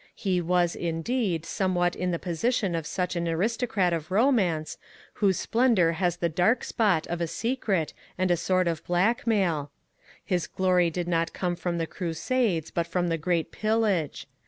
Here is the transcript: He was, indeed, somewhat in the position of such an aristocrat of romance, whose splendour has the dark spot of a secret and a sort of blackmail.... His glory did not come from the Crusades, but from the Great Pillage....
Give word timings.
He 0.15 0.41
was, 0.41 0.75
indeed, 0.75 1.45
somewhat 1.45 1.95
in 1.95 2.09
the 2.09 2.17
position 2.17 2.73
of 2.73 2.87
such 2.87 3.15
an 3.15 3.27
aristocrat 3.27 3.93
of 3.93 4.09
romance, 4.09 4.79
whose 5.21 5.37
splendour 5.39 5.91
has 5.91 6.17
the 6.17 6.27
dark 6.27 6.63
spot 6.63 7.05
of 7.05 7.21
a 7.21 7.27
secret 7.27 7.93
and 8.17 8.31
a 8.31 8.35
sort 8.35 8.67
of 8.67 8.83
blackmail.... 8.87 9.69
His 10.25 10.47
glory 10.47 10.89
did 10.89 11.07
not 11.07 11.33
come 11.33 11.55
from 11.55 11.77
the 11.77 11.85
Crusades, 11.85 12.71
but 12.71 12.87
from 12.87 13.09
the 13.09 13.19
Great 13.19 13.51
Pillage.... 13.51 14.25